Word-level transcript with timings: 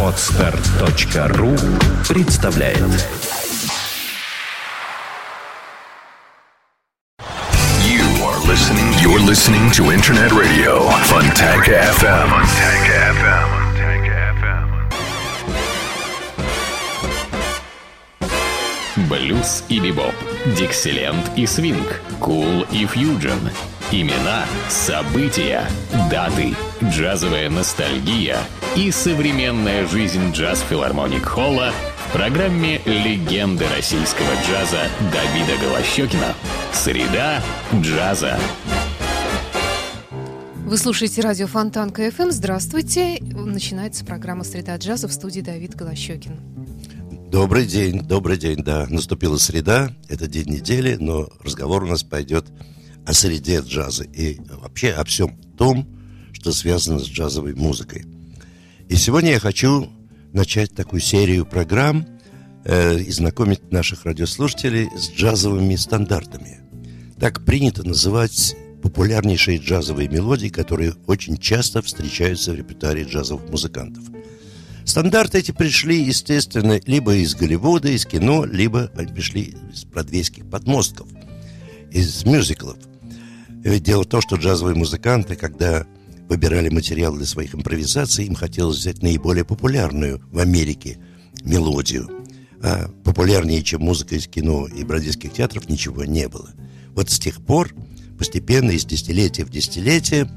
Отстар.ру 0.00 1.56
представляет 2.08 2.78
You 7.82 8.04
are 8.22 8.38
listening. 8.46 8.94
You're 9.02 9.18
listening 9.18 9.72
to 9.72 9.90
Internet 9.90 10.30
Radio 10.30 10.88
Funtank 11.08 11.66
FM. 11.66 12.28
Funtank 12.30 12.86
FM. 13.18 13.64
Блюз 19.08 19.64
и 19.68 19.80
бибоп, 19.80 20.14
диксиленд 20.56 21.36
и 21.36 21.44
свинг, 21.44 22.00
кул 22.20 22.64
и 22.70 22.86
фьюджен. 22.86 23.50
Имена, 23.96 24.44
события, 24.68 25.68
даты, 26.10 26.52
джазовая 26.82 27.48
ностальгия 27.48 28.38
и 28.76 28.90
современная 28.90 29.86
жизнь 29.86 30.32
джаз-филармоник 30.32 31.24
Холла 31.24 31.70
в 32.08 32.12
программе 32.12 32.80
«Легенды 32.86 33.64
российского 33.68 34.26
джаза» 34.44 34.88
Давида 35.12 35.64
Голощекина. 35.64 36.34
Среда 36.72 37.40
джаза. 37.72 38.36
Вы 40.66 40.76
слушаете 40.76 41.20
радио 41.20 41.46
Фонтан 41.46 41.90
КФМ. 41.90 42.32
Здравствуйте. 42.32 43.18
Начинается 43.20 44.04
программа 44.04 44.42
«Среда 44.42 44.76
джаза» 44.76 45.06
в 45.06 45.12
студии 45.12 45.40
Давид 45.40 45.76
Голощекин. 45.76 46.40
Добрый 47.30 47.64
день, 47.64 48.00
добрый 48.00 48.38
день, 48.38 48.58
да. 48.64 48.88
Наступила 48.90 49.36
среда, 49.36 49.92
это 50.08 50.26
день 50.26 50.48
недели, 50.48 50.96
но 50.98 51.28
разговор 51.44 51.84
у 51.84 51.86
нас 51.86 52.02
пойдет 52.02 52.46
о 53.06 53.12
среде 53.12 53.60
джаза 53.60 54.04
и 54.04 54.38
вообще 54.50 54.90
о 54.90 55.04
всем 55.04 55.36
том, 55.56 55.86
что 56.32 56.52
связано 56.52 56.98
с 56.98 57.06
джазовой 57.08 57.54
музыкой. 57.54 58.04
И 58.88 58.96
сегодня 58.96 59.32
я 59.32 59.40
хочу 59.40 59.90
начать 60.32 60.74
такую 60.74 61.00
серию 61.00 61.46
программ 61.46 62.06
э, 62.64 62.98
и 62.98 63.10
знакомить 63.10 63.72
наших 63.72 64.04
радиослушателей 64.04 64.90
с 64.96 65.10
джазовыми 65.10 65.76
стандартами. 65.76 66.60
Так 67.18 67.44
принято 67.44 67.82
называть 67.82 68.56
популярнейшие 68.82 69.58
джазовые 69.58 70.08
мелодии, 70.08 70.48
которые 70.48 70.94
очень 71.06 71.38
часто 71.38 71.80
встречаются 71.80 72.52
в 72.52 72.56
репертуаре 72.56 73.04
джазовых 73.04 73.48
музыкантов. 73.48 74.04
Стандарты 74.84 75.38
эти 75.38 75.50
пришли, 75.50 76.02
естественно, 76.02 76.78
либо 76.84 77.14
из 77.14 77.34
Голливуда, 77.34 77.88
из 77.88 78.04
кино, 78.04 78.44
либо 78.44 78.90
они 78.94 79.12
пришли 79.12 79.54
из 79.72 79.84
бродвейских 79.86 80.48
подмостков, 80.50 81.08
из 81.90 82.24
мюзиклов. 82.26 82.76
Ведь 83.64 83.82
дело 83.82 84.02
в 84.02 84.06
том, 84.06 84.20
что 84.20 84.36
джазовые 84.36 84.76
музыканты, 84.76 85.36
когда 85.36 85.86
выбирали 86.28 86.68
материал 86.68 87.14
для 87.16 87.24
своих 87.24 87.54
импровизаций, 87.54 88.26
им 88.26 88.34
хотелось 88.34 88.76
взять 88.76 89.02
наиболее 89.02 89.44
популярную 89.46 90.20
в 90.30 90.38
Америке 90.38 90.98
мелодию. 91.42 92.10
А 92.62 92.90
популярнее, 93.04 93.62
чем 93.62 93.80
музыка 93.80 94.16
из 94.16 94.26
кино 94.26 94.66
и 94.66 94.84
бродвейских 94.84 95.32
театров, 95.32 95.68
ничего 95.70 96.04
не 96.04 96.28
было. 96.28 96.50
Вот 96.94 97.08
с 97.08 97.18
тех 97.18 97.42
пор, 97.42 97.74
постепенно, 98.18 98.70
из 98.70 98.84
десятилетия 98.84 99.46
в 99.46 99.50
десятилетие, 99.50 100.30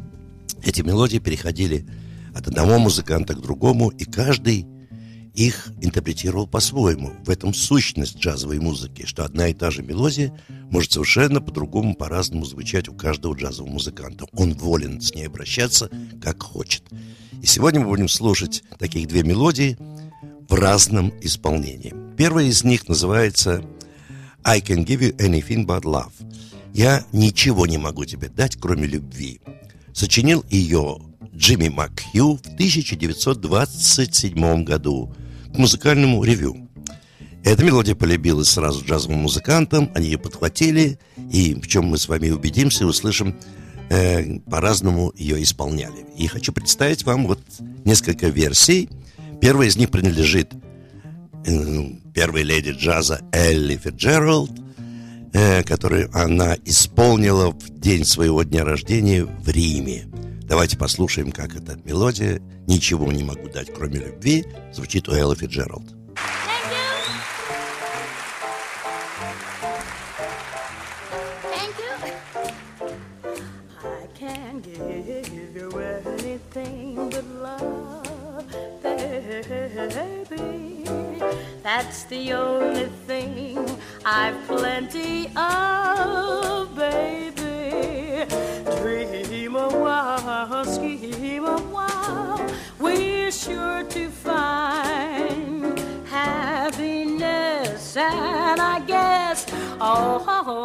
эти 0.63 0.81
мелодии 0.81 1.19
переходили 1.19 1.85
от 2.33 2.47
одного 2.47 2.79
музыканта 2.79 3.33
к 3.33 3.41
другому, 3.41 3.89
и 3.89 4.05
каждый 4.05 4.65
их 5.37 5.71
интерпретировал 5.81 6.47
по-своему. 6.47 7.13
В 7.23 7.29
этом 7.29 7.53
сущность 7.53 8.17
джазовой 8.17 8.59
музыки, 8.59 9.05
что 9.05 9.23
одна 9.23 9.49
и 9.49 9.53
та 9.53 9.69
же 9.69 9.83
мелодия 9.83 10.33
может 10.71 10.91
совершенно 10.91 11.41
по-другому, 11.41 11.93
по-разному 11.95 12.43
звучать 12.43 12.89
у 12.89 12.93
каждого 12.93 13.35
джазового 13.35 13.71
музыканта. 13.71 14.25
Он 14.33 14.55
волен 14.55 14.99
с 14.99 15.13
ней 15.13 15.27
обращаться, 15.27 15.91
как 16.21 16.41
хочет. 16.41 16.81
И 17.39 17.45
сегодня 17.45 17.81
мы 17.81 17.89
будем 17.89 18.09
слушать 18.09 18.63
таких 18.79 19.07
две 19.07 19.21
мелодии 19.21 19.77
в 20.49 20.55
разном 20.55 21.13
исполнении. 21.21 21.93
Первая 22.17 22.47
из 22.47 22.63
них 22.63 22.89
называется 22.89 23.63
«I 24.43 24.59
can 24.59 24.85
give 24.85 25.01
you 25.01 25.15
anything 25.17 25.67
but 25.67 25.83
love». 25.83 26.13
«Я 26.73 27.05
ничего 27.11 27.67
не 27.67 27.77
могу 27.77 28.05
тебе 28.05 28.29
дать, 28.29 28.55
кроме 28.55 28.87
любви». 28.87 29.39
Сочинил 29.93 30.43
ее 30.49 30.97
Джимми 31.35 31.69
Макхью 31.69 32.37
в 32.37 32.47
1927 32.55 34.63
году 34.63 35.13
музыкальному 35.57 36.23
ревю. 36.23 36.67
Эта 37.43 37.63
мелодия 37.63 37.95
полюбилась 37.95 38.49
сразу 38.49 38.83
джазовым 38.83 39.19
музыкантам, 39.19 39.89
они 39.95 40.07
ее 40.07 40.17
подхватили, 40.17 40.99
и 41.31 41.53
в 41.53 41.67
чем 41.67 41.85
мы 41.85 41.97
с 41.97 42.07
вами 42.09 42.29
убедимся 42.29 42.83
и 42.83 42.87
услышим, 42.87 43.35
э, 43.89 44.39
по-разному 44.39 45.13
ее 45.15 45.41
исполняли. 45.41 46.05
И 46.17 46.27
хочу 46.27 46.51
представить 46.51 47.03
вам 47.03 47.25
вот 47.27 47.39
несколько 47.85 48.27
версий. 48.27 48.89
Первая 49.39 49.69
из 49.69 49.77
них 49.77 49.91
принадлежит 49.91 50.51
э, 51.45 51.89
первой 52.13 52.43
леди 52.43 52.71
джаза 52.71 53.21
Элли 53.31 53.77
Фиджеральд, 53.77 54.51
э, 55.33 55.63
которую 55.63 56.09
она 56.13 56.57
исполнила 56.65 57.51
в 57.51 57.79
день 57.79 58.03
своего 58.03 58.43
дня 58.43 58.65
рождения 58.65 59.23
в 59.23 59.47
Риме. 59.47 60.07
Давайте 60.47 60.77
послушаем, 60.77 61.33
как 61.33 61.57
эта 61.57 61.77
мелодия 61.83 62.41
«Ничего 62.67 63.11
не 63.11 63.23
могу 63.23 63.49
дать, 63.49 63.67
кроме 63.73 63.99
любви» 63.99 64.45
звучит 64.71 65.09
у 65.09 65.11
Эллы 65.13 65.35
Фиджеральд. 65.35 65.93
That's 81.63 82.05
the 82.05 82.31
only 82.31 82.89
thing 83.05 83.59
I've 84.05 84.47
plenty 84.47 85.29
of, 85.35 86.73
baby. 86.75 87.36
Sure 93.47 93.83
to 93.83 94.09
find 94.09 95.79
happiness, 96.09 97.95
and 97.95 98.59
I 98.59 98.81
guess 98.85 99.45
all 99.79 100.19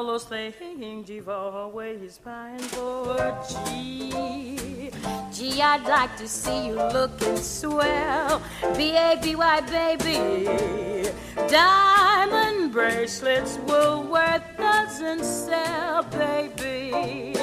those 0.06 0.24
things 0.24 1.08
you've 1.08 1.28
always 1.28 2.18
pined 2.18 2.60
for. 2.62 3.38
Gee, 3.48 4.90
gee, 5.32 5.62
I'd 5.62 5.86
like 5.86 6.16
to 6.16 6.26
see 6.26 6.66
you 6.66 6.74
looking 6.74 7.36
swell, 7.36 8.42
B-A-B-Y, 8.76 9.60
baby. 9.78 10.98
Diamond 11.48 12.72
bracelets 12.72 13.58
will 13.68 14.02
worth 14.02 14.42
doesn't 14.58 15.24
sell, 15.24 16.02
baby. 16.02 17.36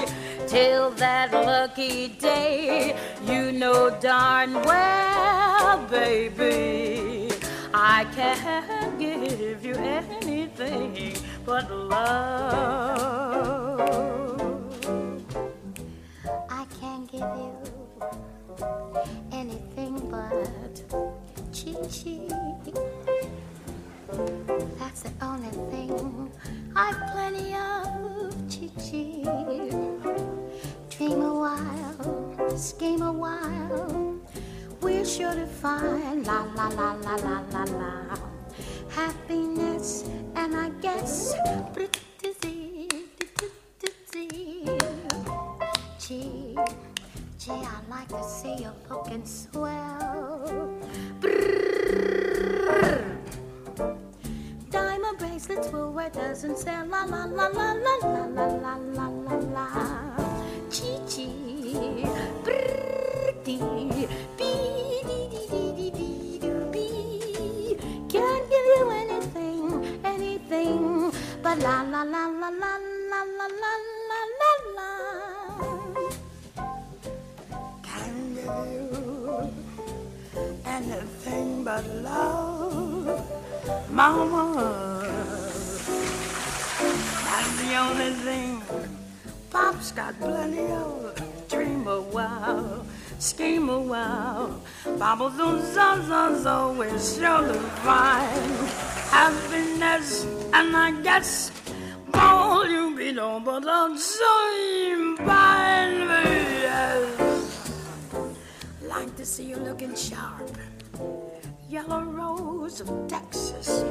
Till 0.49 0.89
that 0.97 1.31
lucky 1.31 2.07
day, 2.07 2.95
you 3.27 3.51
know 3.51 3.91
darn 4.01 4.53
well, 4.63 5.77
baby. 5.85 7.29
I 7.71 8.05
can't 8.15 8.97
give 8.97 9.63
you 9.63 9.75
anything 9.75 11.15
but 11.45 11.69
love. 11.69 11.99
I 16.49 16.65
can't 16.81 17.07
give 17.11 17.21
you 17.21 17.53
anything 19.31 20.09
but 20.09 20.83
chi-chi. 21.53 22.25
That's 24.79 25.01
the 25.03 25.11
only 25.21 25.51
thing 25.69 26.31
I've 26.75 26.97
plenty 27.11 27.53
of 27.53 28.33
chi-chi. 28.49 29.98
Dream 30.99 31.21
a 31.21 31.33
while, 31.33 32.57
scheme 32.57 33.01
a 33.01 33.13
while. 33.13 34.19
We're 34.81 35.05
sure 35.05 35.33
to 35.33 35.45
find 35.45 36.27
la 36.27 36.43
la 36.57 36.67
la 36.67 36.91
la 36.95 37.15
la 37.15 37.39
la 37.53 37.63
la 37.63 38.19
happiness, 38.89 40.03
and 40.35 40.57
I 40.57 40.67
guess 40.81 41.33
Gee, 45.97 46.57
gee, 47.39 47.51
I'd 47.51 47.87
like 47.89 48.09
to 48.09 48.23
see 48.25 48.55
you 48.63 48.71
looking 48.89 49.25
swell. 49.25 50.69
Diamond 54.69 55.17
bracelets 55.17 55.69
will 55.69 55.93
wear 55.93 56.09
doesn't 56.09 56.57
sell. 56.57 56.85
La 56.87 57.05
la 57.05 57.23
la 57.23 57.47
la 57.47 57.71
la 57.71 57.95
la 58.03 58.25
la 58.25 58.75
la 58.75 59.07
la 59.07 59.35
la 59.37 60.28
la 71.61 71.83
la 71.83 72.03
la 72.03 72.25
la 72.27 72.49
la 72.61 72.71
la 73.09 73.21
la 73.37 73.47
la 73.61 73.73
la 74.09 74.19
la 74.39 74.51
la. 74.77 74.89
Can 77.87 78.15
you 78.37 78.89
anything 80.65 81.63
but 81.63 81.85
love, 82.01 83.21
Mama. 83.89 84.45
That's 87.25 87.51
the 87.61 87.71
only 87.83 88.11
thing 88.25 88.61
Pop's 89.49 89.91
got 89.91 90.17
plenty 90.19 90.71
of 90.71 91.28
wow, 92.53 92.85
scheme 93.19 93.69
a 93.69 93.79
wow. 93.79 94.55
Bobble 94.97 95.31
zoom 95.31 95.61
zoom 95.73 96.07
zoom 96.07 96.43
zoom, 96.43 96.77
we 96.77 96.87
surely 96.99 97.59
find 97.83 98.67
happiness. 99.09 100.25
And 100.53 100.75
I 100.75 100.91
guess 101.01 101.51
all 102.13 102.67
you 102.67 102.95
be 102.95 103.11
done, 103.13 103.43
but 103.43 103.65
I'm 103.67 103.97
so 103.97 105.15
bind. 105.25 106.09
Like 108.87 109.15
to 109.17 109.25
see 109.25 109.45
you 109.45 109.57
looking 109.57 109.95
sharp. 109.95 110.49
Yellow 111.69 112.03
rose 112.03 112.81
of 112.81 112.89
Texas 113.07 113.83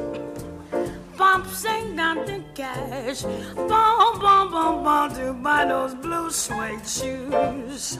Bumps 1.19 1.65
ain't 1.65 1.95
nothing 1.95 2.45
cash. 2.53 3.23
Boom, 3.23 4.19
boom, 4.19 4.51
boom, 4.51 4.83
boom, 4.83 5.15
to 5.15 5.33
buy 5.33 5.65
those 5.65 5.93
blue 5.95 6.31
suede 6.31 6.87
shoes. 6.87 7.99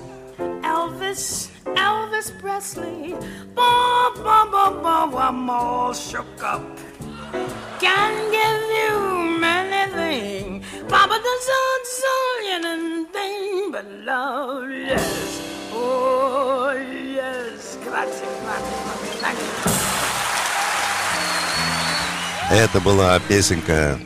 Elvis, 0.70 1.50
Elvis 1.88 2.30
Presley. 2.42 3.16
Bum, 3.56 4.14
bum, 4.26 4.52
bum, 4.52 4.74
bum, 4.84 5.16
I'm 5.16 5.50
all 5.50 5.94
shook 5.94 6.44
up. 6.44 6.62
Can 7.80 8.14
give 8.38 8.64
you 8.80 8.94
many 9.48 9.84
things. 9.98 10.66
Papa 10.88 11.18
doesn't 11.28 11.86
zillion 12.00 12.64
anything 12.76 13.72
but 13.72 13.86
love, 14.06 14.70
yes. 14.70 15.42
Oh, 15.74 16.72
yes. 17.18 17.78
Grazie, 17.86 18.30
grazie, 18.44 18.78
grazie. 19.20 19.50
You. 22.52 22.60
Это 22.64 22.80
была 22.80 23.20
песенка, 23.28 24.00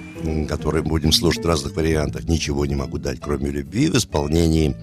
которую 0.48 0.84
будем 0.84 1.12
слушать 1.12 1.44
в 1.44 1.48
разных 1.48 1.76
вариантах. 1.76 2.24
«Ничего 2.26 2.66
не 2.66 2.76
могу 2.76 2.98
дать, 3.00 3.20
кроме 3.22 3.50
любви» 3.50 3.90
в 3.90 3.96
исполнении 3.96 4.76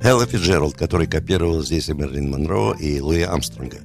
Элла 0.00 0.26
Фиджеральд, 0.26 0.74
который 0.74 1.06
копировал 1.06 1.62
здесь 1.62 1.88
и 1.88 1.92
Мерлин 1.92 2.30
Монро, 2.30 2.72
и 2.72 3.00
Луи 3.00 3.22
Амстронга. 3.22 3.78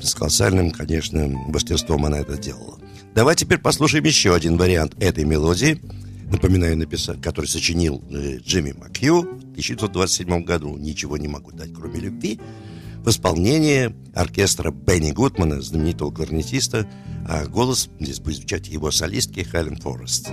С 0.00 0.14
колоссальным, 0.14 0.70
конечно, 0.70 1.26
мастерством 1.28 2.04
она 2.04 2.20
это 2.20 2.36
делала. 2.36 2.78
Давай 3.14 3.36
теперь 3.36 3.58
послушаем 3.58 4.04
еще 4.04 4.34
один 4.34 4.56
вариант 4.56 4.94
этой 5.00 5.24
мелодии, 5.24 5.80
напоминаю, 6.30 6.76
написать, 6.76 7.20
который 7.22 7.46
сочинил 7.46 8.02
э, 8.10 8.38
Джимми 8.38 8.72
Макью 8.72 9.22
в 9.22 9.52
1927 9.52 10.44
году 10.44 10.76
«Ничего 10.76 11.16
не 11.16 11.28
могу 11.28 11.52
дать, 11.52 11.72
кроме 11.72 12.00
любви» 12.00 12.40
в 13.04 13.10
исполнении 13.10 13.94
оркестра 14.14 14.70
Бенни 14.70 15.12
Гудмана, 15.12 15.60
знаменитого 15.60 16.10
кларнетиста, 16.10 16.88
а 17.28 17.46
голос 17.46 17.90
здесь 18.00 18.18
будет 18.18 18.36
звучать 18.36 18.68
его 18.68 18.90
солистки 18.90 19.44
Хелен 19.44 19.76
Форест. 19.76 20.30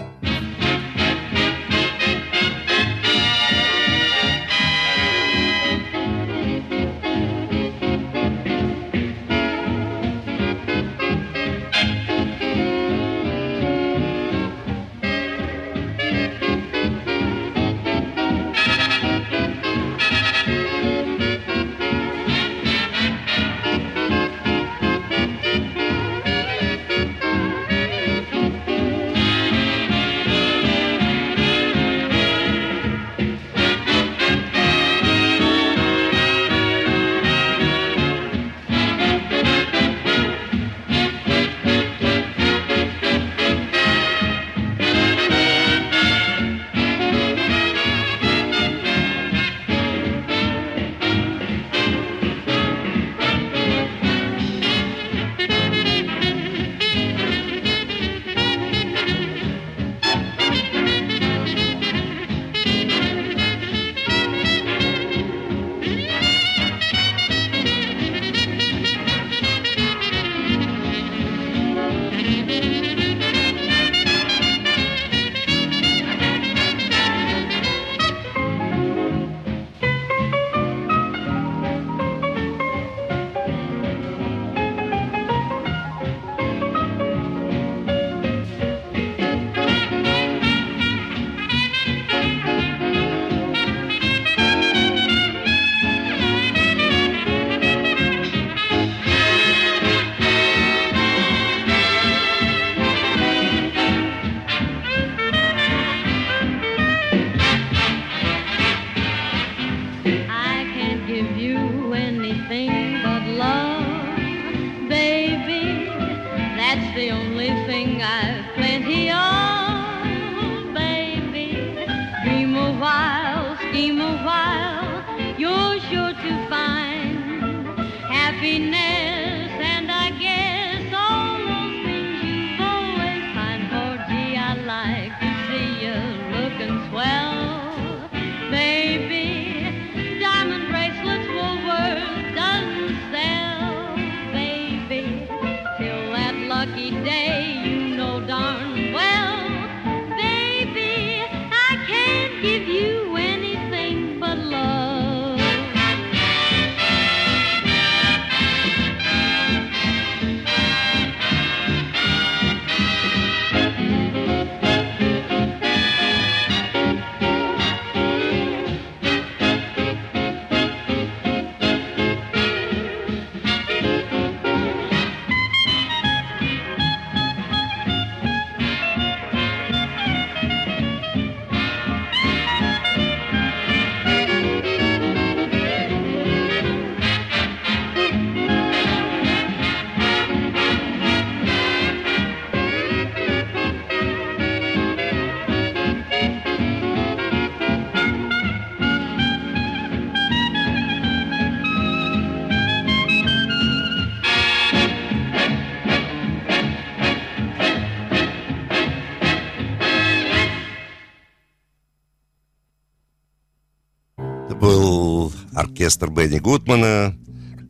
Оркестр 215.82 216.12
Бенни 216.12 216.38
Гудмана 216.38 217.18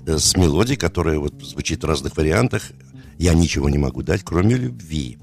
э, 0.06 0.18
с 0.18 0.36
мелодией, 0.36 0.78
которая 0.78 1.18
вот 1.18 1.34
звучит 1.42 1.82
в 1.82 1.88
разных 1.88 2.18
вариантах. 2.18 2.64
Я 3.18 3.34
ничего 3.34 3.70
не 3.70 3.78
могу 3.78 4.04
дать, 4.04 4.22
кроме 4.26 4.56
любви. 4.56 5.18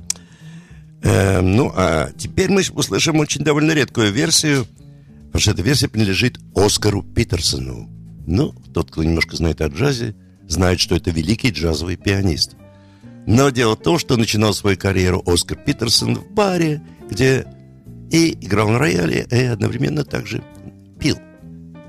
Э, 1.02 1.42
ну, 1.42 1.70
а 1.76 2.10
теперь 2.16 2.50
мы 2.50 2.62
услышим 2.72 3.18
очень 3.18 3.44
довольно 3.44 3.72
редкую 3.72 4.10
версию, 4.10 4.66
потому 5.26 5.40
что 5.40 5.50
эта 5.50 5.60
версия 5.60 5.88
принадлежит 5.88 6.40
Оскару 6.54 7.02
Питерсону. 7.02 7.90
Ну, 8.26 8.54
тот, 8.72 8.90
кто 8.90 9.04
немножко 9.04 9.36
знает 9.36 9.60
о 9.60 9.66
джазе, 9.66 10.14
знает, 10.48 10.80
что 10.80 10.96
это 10.96 11.10
великий 11.10 11.50
джазовый 11.50 11.96
пианист. 11.96 12.56
Но 13.26 13.50
дело 13.50 13.76
в 13.76 13.82
том, 13.82 13.98
что 13.98 14.16
начинал 14.16 14.54
свою 14.54 14.78
карьеру 14.78 15.22
Оскар 15.26 15.58
Питерсон 15.58 16.14
в 16.14 16.30
баре, 16.30 16.80
где 17.10 17.46
и 18.10 18.32
играл 18.40 18.70
на 18.70 18.78
рояле, 18.78 19.26
и 19.30 19.42
одновременно 19.42 20.04
также. 20.04 20.42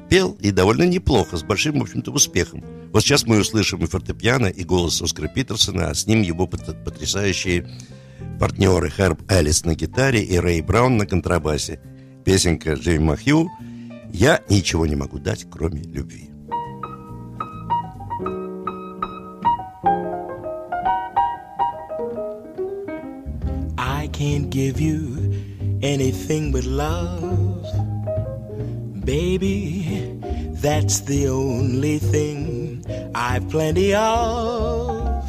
Пел 0.09 0.35
и 0.41 0.49
довольно 0.49 0.83
неплохо, 0.83 1.37
с 1.37 1.43
большим, 1.43 1.79
в 1.79 1.83
общем-то, 1.83 2.11
успехом. 2.11 2.63
Вот 2.91 3.03
сейчас 3.03 3.27
мы 3.27 3.39
услышим 3.39 3.83
и 3.83 3.85
фортепиано, 3.85 4.47
и 4.47 4.63
голос 4.63 5.01
Оскара 5.01 5.27
Питерсона, 5.27 5.89
а 5.89 5.93
с 5.93 6.07
ним 6.07 6.23
его 6.23 6.47
потрясающие 6.47 7.69
партнеры 8.39 8.89
Херб 8.89 9.21
Эллис 9.29 9.65
на 9.65 9.75
гитаре 9.75 10.23
и 10.23 10.37
Рэй 10.39 10.61
Браун 10.61 10.97
на 10.97 11.05
контрабасе. 11.05 11.79
Песенка 12.25 12.73
Джейми 12.73 13.03
Махью 13.03 13.49
«Я 14.11 14.41
ничего 14.49 14.87
не 14.87 14.95
могу 14.95 15.19
дать, 15.19 15.45
кроме 15.49 15.83
любви». 15.83 16.29
I 23.77 24.07
can't 24.07 24.49
give 24.49 24.79
you 24.79 25.79
anything 25.81 26.51
but 26.51 26.65
love. 26.65 27.48
Baby, 29.09 30.19
that's 30.61 30.99
the 30.99 31.29
only 31.29 31.97
thing 31.97 32.85
I've 33.15 33.49
plenty 33.49 33.95
of. 33.95 35.25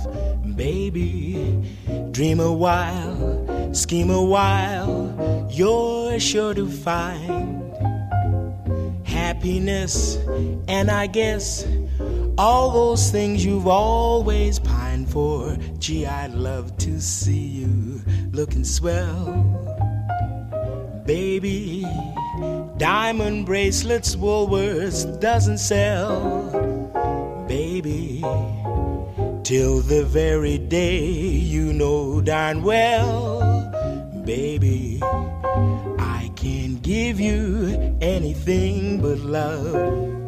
Baby, 0.54 1.64
dream 2.10 2.40
a 2.40 2.52
while, 2.52 3.72
scheme 3.72 4.10
a 4.10 4.22
while, 4.22 5.48
you're 5.50 6.20
sure 6.20 6.52
to 6.52 6.68
find 6.68 7.72
happiness, 9.06 10.16
and 10.68 10.90
I 10.90 11.06
guess 11.06 11.66
all 12.36 12.72
those 12.72 13.10
things 13.10 13.42
you've 13.42 13.66
always 13.66 14.58
pined 14.58 15.08
for. 15.08 15.56
Gee, 15.78 16.04
I'd 16.04 16.34
love 16.34 16.76
to 16.84 17.00
see 17.00 17.46
you 17.62 18.02
looking 18.32 18.64
swell. 18.64 19.24
Baby, 21.06 21.86
diamond 22.80 23.44
bracelets 23.44 24.16
Woolworths 24.16 25.04
doesn't 25.20 25.58
sell. 25.58 26.48
Baby, 27.46 28.22
till 29.44 29.80
the 29.80 30.02
very 30.06 30.56
day 30.56 31.04
you 31.04 31.74
know 31.74 32.22
darn 32.22 32.62
well. 32.62 33.40
Baby, 34.24 34.98
I 35.02 36.30
can't 36.36 36.80
give 36.80 37.20
you 37.20 37.98
anything 38.00 39.02
but 39.02 39.18
love. 39.18 40.19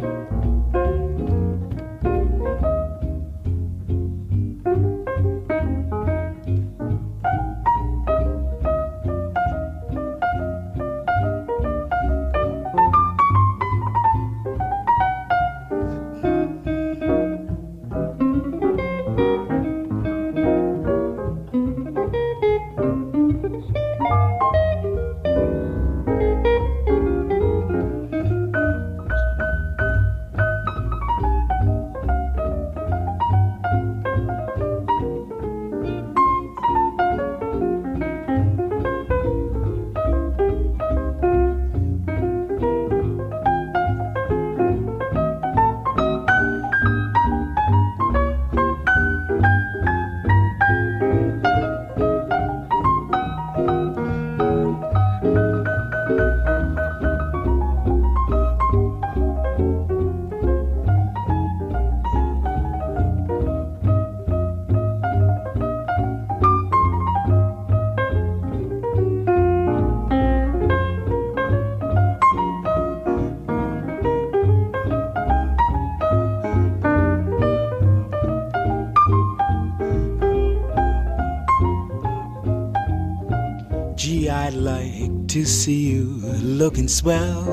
Looking 86.72 86.88
swell, 86.88 87.44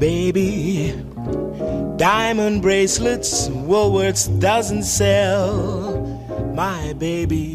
baby. 0.00 0.92
Diamond 1.96 2.60
bracelets, 2.60 3.48
Woolworths 3.48 4.26
doesn't 4.40 4.82
sell, 4.82 5.96
my 6.52 6.94
baby. 6.94 7.54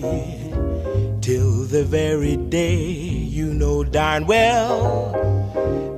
Till 1.20 1.66
the 1.66 1.84
very 1.84 2.38
day 2.38 2.78
you 2.78 3.54
know 3.54 3.84
darn 3.84 4.26
well, 4.26 5.12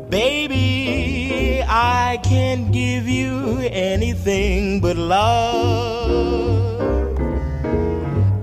baby, 0.10 1.64
I 1.68 2.20
can't 2.24 2.72
give 2.72 3.08
you 3.08 3.60
anything 3.60 4.82
but 4.82 4.98
love. 4.98 6.74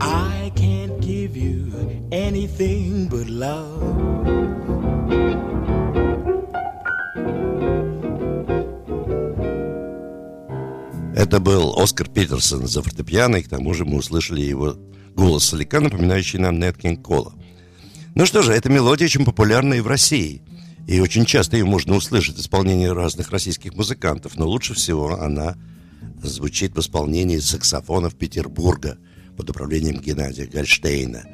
I 0.01 0.53
can't 0.55 1.01
give 1.01 1.37
you 1.37 2.07
anything 2.13 3.09
but 3.09 3.27
love. 3.27 3.81
Это 11.21 11.39
был 11.39 11.79
Оскар 11.79 12.09
Питерсон 12.09 12.67
за 12.67 12.83
фортепиано, 12.83 13.37
и 13.37 13.43
к 13.43 13.49
тому 13.51 13.75
же 13.75 13.85
мы 13.85 13.99
услышали 13.99 14.41
его 14.41 14.79
голос 15.15 15.51
слегка 15.51 15.79
напоминающий 15.79 16.39
нам 16.39 16.59
Нет 16.59 16.79
Кинг 16.79 17.03
Кола. 17.03 17.35
Ну 18.15 18.25
что 18.25 18.41
же, 18.41 18.55
эта 18.55 18.71
мелодия 18.71 19.05
очень 19.05 19.27
популярна 19.27 19.75
и 19.75 19.81
в 19.81 19.87
России. 19.87 20.41
И 20.89 20.99
очень 20.99 21.27
часто 21.27 21.59
ее 21.59 21.67
можно 21.67 21.95
услышать 21.95 22.37
в 22.37 22.41
исполнении 22.41 22.87
разных 22.87 23.33
российских 23.33 23.75
музыкантов, 23.75 24.37
но 24.37 24.49
лучше 24.49 24.73
всего 24.73 25.21
она 25.21 25.57
звучит 26.23 26.75
в 26.75 26.81
исполнении 26.81 27.37
саксофонов 27.37 28.15
Петербурга 28.15 28.97
под 29.37 29.51
управлением 29.51 30.01
Геннадия 30.01 30.47
Гольштейна. 30.47 31.25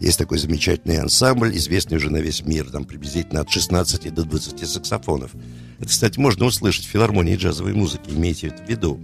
Есть 0.00 0.18
такой 0.18 0.38
замечательный 0.38 0.96
ансамбль, 0.96 1.54
известный 1.54 1.98
уже 1.98 2.08
на 2.08 2.16
весь 2.16 2.42
мир, 2.46 2.70
там 2.70 2.86
приблизительно 2.86 3.42
от 3.42 3.50
16 3.50 4.12
до 4.14 4.24
20 4.24 4.66
саксофонов. 4.66 5.32
Это, 5.78 5.88
кстати, 5.88 6.18
можно 6.18 6.46
услышать 6.46 6.86
в 6.86 6.88
филармонии 6.88 7.36
джазовой 7.36 7.74
музыки, 7.74 8.08
имейте 8.08 8.46
это 8.46 8.64
в 8.64 8.68
виду. 8.68 8.98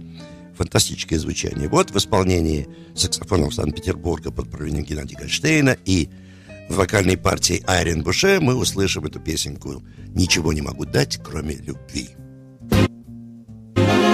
Фантастическое 0.55 1.17
звучание. 1.17 1.67
Вот 1.67 1.91
в 1.91 1.97
исполнении 1.97 2.67
саксофонов 2.95 3.53
Санкт-Петербурга 3.53 4.31
под 4.31 4.47
управлением 4.47 4.83
Геннадия 4.83 5.17
Гольштейна 5.17 5.77
и 5.85 6.09
в 6.69 6.75
вокальной 6.75 7.17
партии 7.17 7.63
Айрен 7.67 8.03
Буше 8.03 8.39
мы 8.39 8.55
услышим 8.55 9.05
эту 9.05 9.19
песенку 9.19 9.83
«Ничего 10.09 10.53
не 10.53 10.61
могу 10.61 10.85
дать, 10.85 11.19
кроме 11.23 11.55
любви». 11.55 12.09
That's 13.75 14.10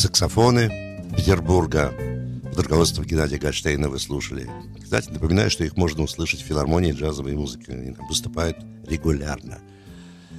Саксофоны 0.00 1.12
Петербурга 1.14 1.92
под 2.42 2.58
руководством 2.58 3.04
Геннадия 3.04 3.36
Гольштейна 3.36 3.90
вы 3.90 3.98
слушали. 3.98 4.48
Кстати, 4.82 5.10
напоминаю, 5.10 5.50
что 5.50 5.62
их 5.62 5.76
можно 5.76 6.04
услышать 6.04 6.40
в 6.40 6.46
филармонии 6.46 6.92
джазовой 6.92 7.34
музыки. 7.34 7.70
Они 7.70 7.92
там 7.92 8.08
выступают 8.08 8.56
регулярно. 8.88 9.58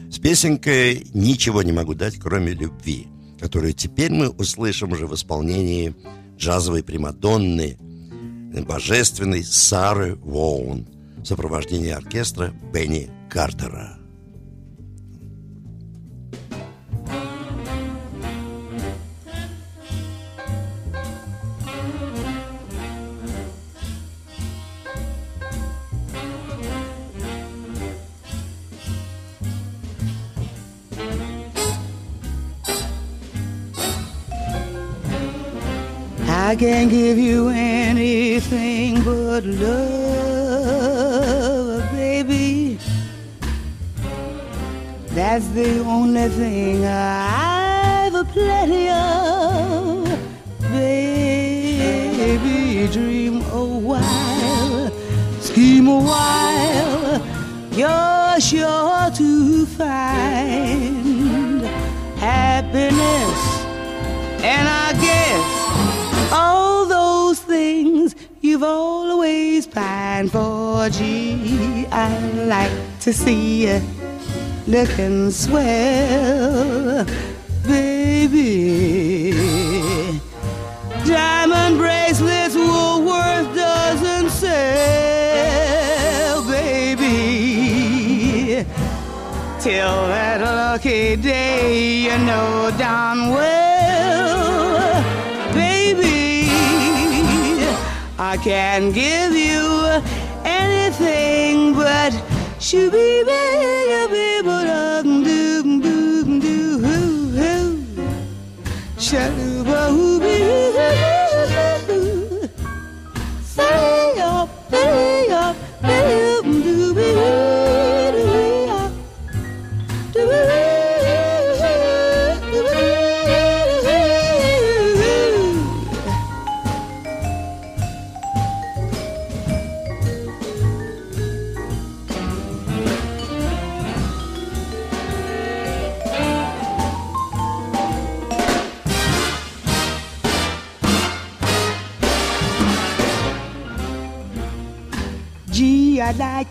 С 0.09 0.17
песенкой 0.17 1.05
«Ничего 1.13 1.61
не 1.61 1.73
могу 1.73 1.93
дать, 1.93 2.17
кроме 2.17 2.53
любви», 2.53 3.05
которую 3.39 3.73
теперь 3.73 4.11
мы 4.11 4.29
услышим 4.29 4.93
уже 4.93 5.05
в 5.05 5.13
исполнении 5.13 5.95
джазовой 6.39 6.83
примадонны, 6.83 7.77
божественной 8.67 9.43
Сары 9.43 10.15
Воун 10.15 10.87
в 11.17 11.25
сопровождении 11.25 11.91
оркестра 11.91 12.51
Бенни 12.73 13.11
Картера. 13.29 14.00
I 36.51 36.55
can't 36.57 36.89
give 36.91 37.17
you 37.17 37.47
anything 37.47 39.01
but 39.05 39.45
love, 39.45 39.79
baby. 41.93 42.77
That's 45.15 45.47
the 45.59 45.79
only 45.79 46.27
thing 46.27 46.83
I've 46.85 48.13
a 48.15 48.25
plenty 48.25 48.89
of, 48.89 50.03
baby. 50.73 52.41
Dream 52.91 53.43
a 53.53 53.63
while, 53.63 54.91
scheme 55.39 55.87
a 55.87 55.99
while. 56.01 57.21
You're 57.71 58.41
sure 58.41 59.09
to 59.09 59.65
find 59.67 61.61
happiness, 62.17 63.63
and 64.43 64.67
I 64.67 64.90
you've 68.61 68.69
always 68.69 69.65
pined 69.65 70.31
for. 70.31 70.87
Gee, 70.89 71.87
I 71.91 72.19
like 72.45 72.71
to 72.99 73.11
see 73.11 73.67
you 73.67 73.81
looking 74.67 75.31
swell, 75.31 77.05
baby. 77.65 79.31
Diamond 81.05 81.77
bracelets 81.79 82.55
Woolworth 82.55 83.55
doesn't 83.55 84.29
sell, 84.29 84.51
baby. 86.47 87.07
Till 89.59 90.07
that 90.13 90.41
lucky 90.41 91.15
day, 91.15 92.03
you 92.03 92.17
know 92.25 92.71
darn 92.77 93.29
well, 93.29 93.60
I 98.31 98.37
can't 98.37 98.93
give 98.93 99.35
you 99.35 100.01
anything 100.45 101.73
but 101.73 102.13
shooby 102.59 103.25
baby, 103.25 103.80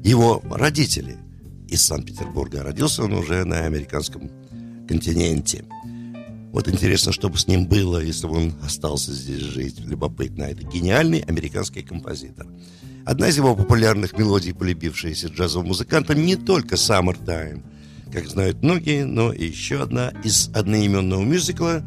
Его 0.05 0.41
родители 0.49 1.17
из 1.69 1.83
Санкт-Петербурга. 1.83 2.63
Родился 2.63 3.03
он 3.03 3.15
уже 3.15 3.45
на 3.45 3.67
американском 3.67 4.31
континенте. 4.87 5.65
Вот 6.53 6.69
интересно, 6.69 7.11
что 7.11 7.31
бы 7.31 7.37
с 7.37 7.49
ним 7.49 7.67
было, 7.67 7.99
если 7.99 8.29
бы 8.29 8.37
он 8.37 8.55
остался 8.63 9.13
здесь 9.13 9.41
жить. 9.41 9.81
Любопытно. 9.81 10.45
Это 10.45 10.63
гениальный 10.69 11.23
американский 11.23 11.83
композитор. 11.83 12.47
Одна 13.05 13.27
из 13.27 13.37
его 13.37 13.57
популярных 13.57 14.17
мелодий, 14.17 14.55
полюбившаяся 14.55 15.31
джазовым 15.31 15.67
музыкантам, 15.67 16.25
не 16.25 16.37
только 16.37 16.77
«Summertime», 16.77 17.65
как 18.13 18.29
знают 18.29 18.63
многие, 18.63 19.05
но 19.05 19.33
еще 19.33 19.83
одна 19.83 20.11
из 20.23 20.49
одноименного 20.55 21.25
мюзикла 21.25 21.83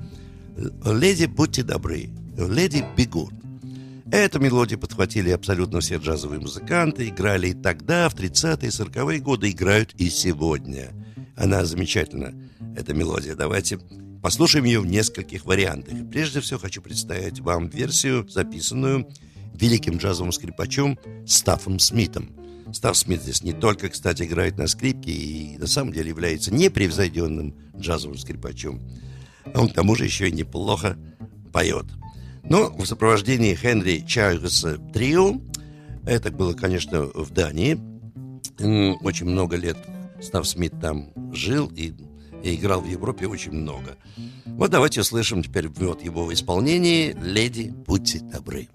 «Леди, 0.84 1.28
будьте 1.28 1.63
добры», 1.63 2.10
«Леди, 2.38 2.86
good». 2.95 3.34
Эту 4.12 4.39
мелодию 4.39 4.80
подхватили 4.80 5.32
абсолютно 5.32 5.80
все 5.80 5.95
джазовые 5.95 6.39
музыканты, 6.39 7.08
играли 7.10 7.50
и 7.50 7.54
тогда, 7.54 8.08
в 8.08 8.15
30-е, 8.15 8.69
40-е 8.69 9.19
годы, 9.19 9.50
играют 9.50 9.93
и 9.95 10.10
сегодня. 10.10 10.91
Она 11.36 11.65
замечательна, 11.65 12.34
эта 12.78 12.93
мелодия. 12.93 13.36
Давайте 13.36 13.80
послушаем 14.21 14.65
ее 14.65 14.80
в 14.80 14.86
нескольких 14.86 15.45
вариантах. 15.45 15.95
Прежде 16.12 16.39
всего 16.39 16.60
хочу 16.60 16.82
представить 16.82 17.39
вам 17.39 17.67
версию, 17.67 18.28
записанную 18.30 19.08
великим 19.54 19.98
джазовым 19.98 20.32
скрипачом 20.32 21.00
Стаффом 21.26 21.80
Смитом. 21.80 22.30
Став 22.74 22.98
Смит 22.98 23.21
здесь 23.21 23.43
не 23.43 23.54
только, 23.54 23.89
кстати, 23.89 24.24
играет 24.24 24.58
на 24.58 24.67
скрипке 24.67 25.12
и 25.12 25.58
на 25.58 25.67
самом 25.67 25.93
деле 25.93 26.10
является 26.10 26.54
непревзойденным 26.54 27.56
джазовым 27.78 28.17
скрипачом. 28.17 28.82
Он 29.54 29.69
к 29.69 29.74
тому 29.74 29.95
же 29.95 30.06
еще 30.06 30.30
и 30.30 30.32
неплохо 30.32 30.98
поет. 31.54 31.86
Но 32.49 32.69
в 32.69 32.86
сопровождении 32.86 33.55
Хенри 33.55 34.03
Чайльса 34.05 34.77
Трио, 34.93 35.39
это 36.05 36.31
было, 36.31 36.53
конечно, 36.53 37.03
в 37.03 37.31
Дании, 37.31 37.79
очень 39.03 39.25
много 39.25 39.55
лет 39.55 39.77
Став 40.21 40.47
Смит 40.47 40.73
там 40.79 41.10
жил 41.34 41.71
и, 41.75 41.93
и 42.43 42.55
играл 42.55 42.81
в 42.81 42.88
Европе 42.88 43.27
очень 43.27 43.51
много. 43.51 43.97
Вот 44.45 44.71
давайте 44.71 45.01
услышим 45.01 45.43
теперь 45.43 45.67
вот 45.67 46.03
его 46.03 46.25
в 46.25 46.34
исполнении 46.34 47.15
«Леди, 47.21 47.73
будьте 47.86 48.19
добры». 48.19 48.69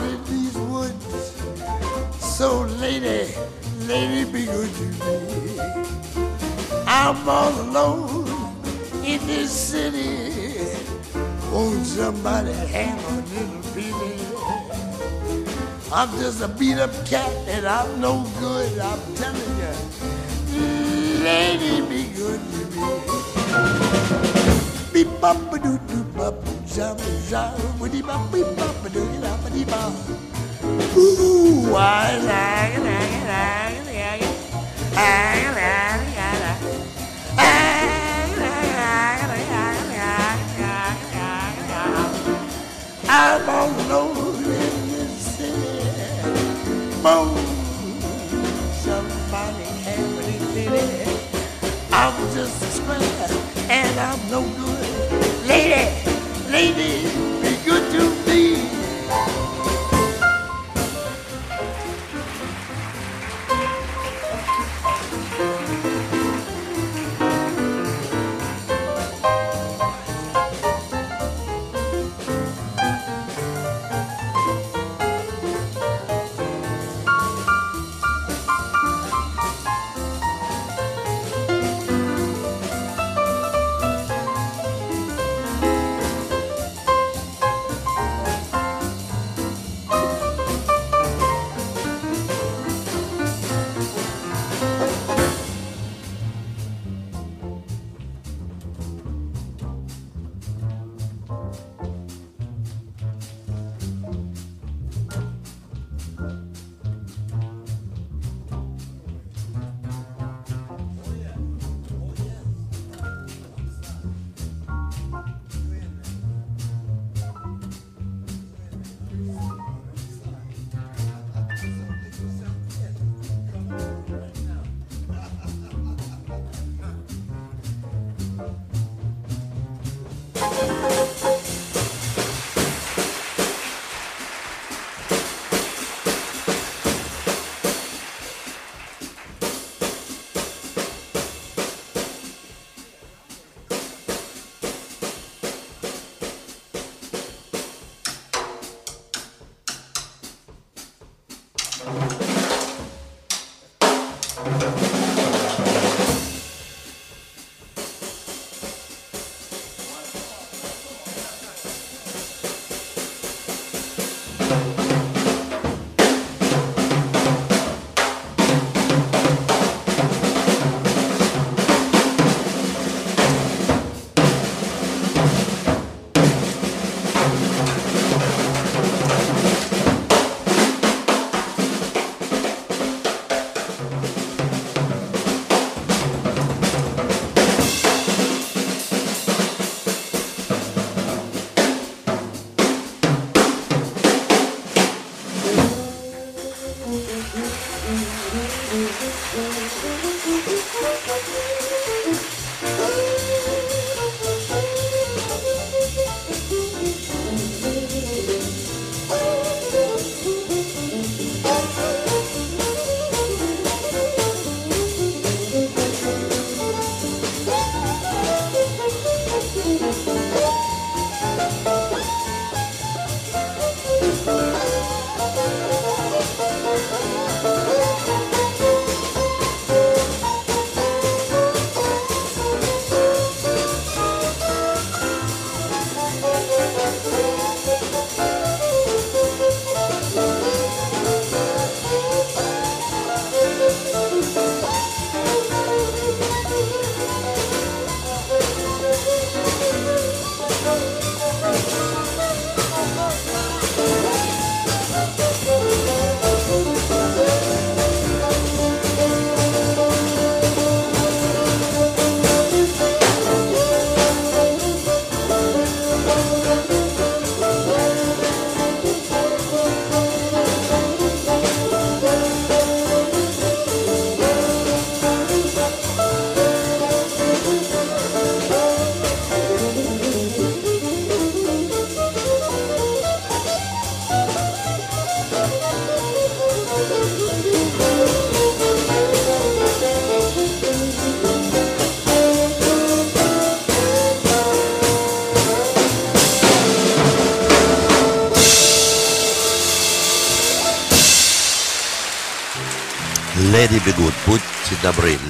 Out 0.00 0.10
in 0.10 0.24
these 0.24 0.56
woods. 0.56 1.42
So, 2.18 2.62
lady, 2.80 3.32
lady, 3.86 4.30
be 4.30 4.46
good 4.46 4.72
to 4.74 4.86
me. 5.04 5.60
I'm 6.86 7.28
all 7.28 7.60
alone 7.60 8.26
in 9.04 9.20
this 9.26 9.50
city. 9.50 10.76
Won't 11.52 11.86
somebody 11.86 12.52
hang 12.52 12.98
a 12.98 13.16
little 13.34 13.62
bitty? 13.74 14.16
I'm 15.92 16.10
just 16.20 16.40
a 16.42 16.48
beat 16.48 16.78
up 16.78 16.92
cat 17.06 17.32
and 17.48 17.66
I'm 17.66 18.00
no 18.00 18.24
good, 18.38 18.78
I'm 18.78 19.00
telling 19.14 19.56
you. 19.62 19.74
Lady, 21.24 21.80
be 21.88 22.02
good 22.14 22.40
to 22.52 22.62
me. 22.76 22.90
Beep 24.92 25.20
bop 25.20 25.36
doo 25.62 25.78
doo 25.88 26.04
bop, 26.16 26.34
jam 26.66 26.96
jam, 27.28 27.78
woody 27.78 28.02
bop, 28.02 28.32
beep 28.32 28.46
bop 28.56 28.79
Ooh, 29.72 29.76
I 31.76 32.18
like 32.18 32.74
it, 32.74 32.82
like 32.82 33.12
it, 33.14 33.26
like 33.30 33.76
it, 33.76 33.86
like 33.86 34.22
it. 34.22 34.34
I 34.96 34.98
like 35.54 35.94
it, 35.94 36.00
I'm 43.08 43.48
all 43.48 43.70
alone 43.70 44.42
in 44.42 44.90
the 44.90 45.06
city. 45.06 45.86
Boom. 47.00 47.38
Somebody 48.72 49.66
having 49.84 50.44
baby. 50.52 51.04
I'm 51.92 52.16
just 52.34 52.60
a 52.60 52.66
stranger 52.72 53.28
and 53.70 54.00
I'm 54.00 54.18
no 54.30 54.42
good. 54.42 55.46
Lady, 55.46 55.86
lady. 56.50 57.29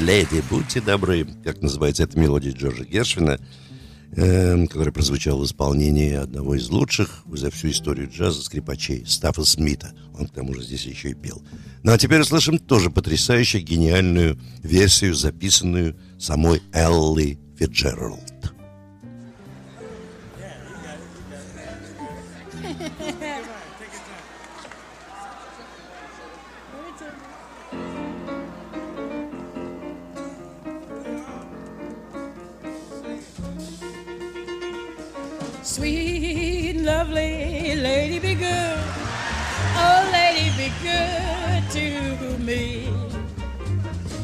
Леди, 0.01 0.43
будьте 0.49 0.81
добры, 0.81 1.27
как 1.45 1.61
называется 1.61 2.05
эта 2.05 2.19
мелодия 2.19 2.53
Джорджа 2.53 2.85
Гершвина, 2.85 3.39
эм, 4.17 4.67
которая 4.67 4.93
прозвучала 4.93 5.43
в 5.43 5.45
исполнении 5.45 6.15
одного 6.15 6.55
из 6.55 6.69
лучших 6.71 7.23
за 7.27 7.51
всю 7.51 7.71
историю 7.71 8.11
джаза 8.11 8.43
скрипачей 8.43 9.05
Стаффа 9.07 9.45
Смита. 9.45 9.93
Он 10.19 10.27
к 10.27 10.33
тому 10.33 10.55
же 10.55 10.63
здесь 10.63 10.87
еще 10.87 11.11
и 11.11 11.15
пел. 11.15 11.43
Ну 11.83 11.93
а 11.93 11.99
теперь 11.99 12.21
услышим 12.21 12.59
тоже 12.59 12.91
потрясающую, 12.91 13.63
гениальную 13.63 14.39
версию, 14.63 15.15
записанную 15.15 15.97
самой 16.19 16.63
Элли 16.73 17.39
Фитджеральд. 17.59 18.30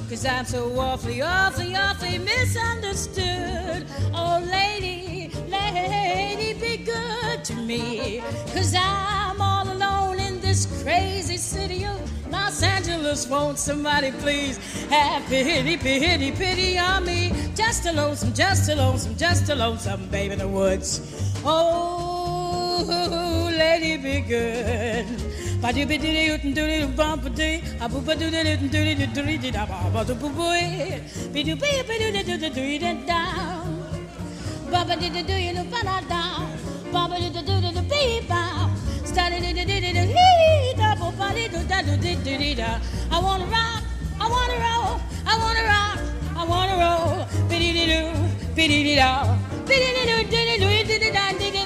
Cause 0.09 0.25
I'm 0.25 0.45
so 0.45 0.79
awfully, 0.79 1.21
awfully, 1.21 1.75
awfully 1.75 2.19
misunderstood. 2.19 3.85
Oh, 4.15 4.41
lady, 4.49 5.33
lady, 5.49 6.55
be 6.55 6.77
good 6.85 7.45
to 7.45 7.55
me. 7.55 8.23
Cause 8.55 8.73
I'm 8.79 9.41
all 9.41 9.69
alone 9.69 10.21
in 10.21 10.41
this 10.41 10.67
crazy 10.85 11.37
city 11.37 11.85
of 11.85 11.99
Los 12.31 12.63
Angeles. 12.63 13.27
Won't 13.27 13.59
somebody 13.59 14.13
please 14.13 14.59
have 14.91 15.25
pity, 15.27 15.77
pity, 15.77 16.31
pity 16.31 16.79
on 16.79 17.05
me? 17.05 17.33
Just 17.57 17.85
a 17.87 17.93
lonesome, 17.93 18.33
just 18.33 18.71
a 18.71 18.77
lonesome, 18.77 19.17
just 19.17 19.49
a 19.49 19.57
lonesome 19.57 20.09
babe 20.09 20.31
in 20.31 20.39
the 20.39 20.47
woods. 20.47 21.01
Oh, 21.45 22.87
lady, 23.59 23.97
be 23.97 24.21
good. 24.21 25.07
Ba 25.63 25.73
do 25.73 25.87
be 25.87 25.97
do 25.99 26.07
do 26.07 26.53
do 26.55 26.63
do 26.81 26.89
bump 26.99 27.25
do 27.35 27.49
a 27.81 27.89
boo 27.89 28.01
ba 28.01 28.15
do 28.15 28.31
do 28.31 28.41
do 28.45 28.69
do 28.69 28.69
do 28.69 29.07
do 29.25 29.39
do 29.43 29.51
da 29.51 29.65
ba 29.67 29.79
ba 29.95 30.05
do 30.05 30.15
boo 30.15 30.29
boy 30.29 31.01
be 31.33 31.43
do 31.43 31.57
be 31.57 31.71
be 31.89 31.95
do 31.99 32.09
do 32.13 32.23
do 32.29 32.37
do 32.39 32.79
do 32.83 33.07
da 33.09 33.21
ba 34.71 34.85
ba 34.85 34.95
do 35.01 35.09
do 35.15 35.23
do 35.29 35.37
know 35.57 35.65
ba 35.73 35.81
da 35.89 35.97
da 36.13 36.23
ba 36.93 37.09
ba 37.11 37.17
do 37.19 37.29
do 37.35 37.41
do 37.49 37.55
do 37.65 37.71
do 37.77 37.83
be 37.91 38.21
ba 38.29 38.69
started 39.05 39.43
do 39.43 39.51
do 39.57 39.65
do 39.65 39.77
do 39.81 40.05
do 40.13 40.27
da 40.77 40.95
ba 41.01 41.09
ba 41.19 41.29
do 41.37 41.49
do 41.49 41.61
da 41.71 41.79
do 41.83 41.95
do 42.05 42.13
do 42.25 42.33
do 42.43 42.55
da 42.61 42.71
I 43.11 43.19
wanna 43.19 43.47
rock 43.55 43.83
I 44.21 44.27
wanna 44.35 44.57
roll 44.65 45.01
I 45.27 45.35
wanna 45.43 45.63
rock 45.73 45.99
I 46.37 46.43
wanna 46.53 46.75
roll 46.85 47.27
be 47.49 47.57
do 47.65 47.71
do 47.79 47.85
do 47.93 48.01
be 48.55 48.65
do 48.69 48.79
do 48.87 48.95
da 49.01 49.11
be 49.67 49.77
do 49.83 49.91
do 50.05 50.17
do 50.33 50.41
do 50.47 50.55
do 50.61 50.69
do 50.85 50.97
do 51.01 51.11
da 51.17 51.66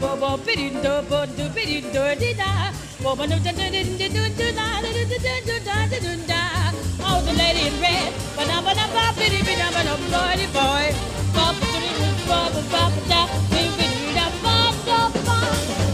bo 0.00 0.16
bo 0.20 0.36
biddy 0.46 0.70
do 0.84 0.94
bo 1.10 1.20
do 1.36 1.44
biddy 1.54 1.80
do 1.94 2.04
di 2.20 2.30
da 2.40 2.72
bo 3.02 3.14
bo 3.16 3.26
do 3.26 3.36
do 3.44 3.52
do 3.58 3.66
do 3.74 4.08
do 4.16 4.24
do 4.38 4.46
da 4.58 4.66
do 4.84 4.90
do 5.10 5.18
do 5.26 5.34
do 5.48 5.56
da 5.68 5.76
do 5.92 5.98
do 6.06 6.12
da 6.30 6.42
oh 7.08 7.20
the 7.26 7.32
lady 7.40 7.68
in 7.68 7.80
red 7.82 8.12
ba 8.36 8.44
da 8.50 8.56
ba 8.66 8.72
da 8.80 8.86
ba 8.94 9.04
biddy 9.18 9.40
biddy 9.48 9.68
ba 9.76 9.82
da 9.88 9.94
bloody 10.06 10.46
boy 10.56 10.86
bop 11.36 11.54
to 11.72 11.80
the 12.02 12.10
bop 12.28 12.54
bop 12.74 12.92
da 13.12 13.20
biddy 13.52 13.90
da 14.16 14.26
bop 14.44 14.74
da 14.88 15.00
bop 15.26 15.93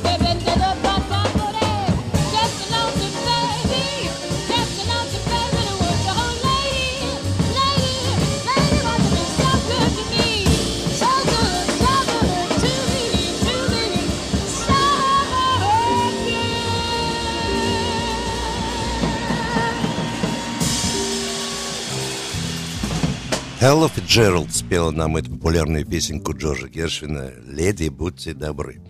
Элла 23.61 23.87
Фиджеральд 23.89 24.55
спела 24.55 24.89
нам 24.89 25.17
эту 25.17 25.29
популярную 25.29 25.85
песенку 25.85 26.35
Джорджа 26.35 26.67
Гершвина 26.67 27.31
«Леди, 27.45 27.89
будьте 27.89 28.33
добры». 28.33 28.81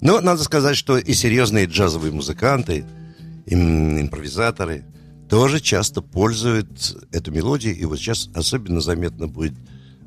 Но 0.00 0.22
надо 0.22 0.42
сказать, 0.42 0.74
что 0.78 0.96
и 0.96 1.12
серьезные 1.12 1.66
джазовые 1.66 2.10
музыканты, 2.10 2.86
им- 3.44 4.00
импровизаторы 4.00 4.86
тоже 5.28 5.60
часто 5.60 6.00
пользуют 6.00 6.96
эту 7.12 7.30
мелодию. 7.30 7.76
И 7.76 7.84
вот 7.84 7.98
сейчас 7.98 8.30
особенно 8.34 8.80
заметно 8.80 9.28
будет 9.28 9.52